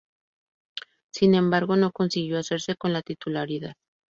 [1.13, 3.75] Sin embargo no consiguió hacerse con la titularidad.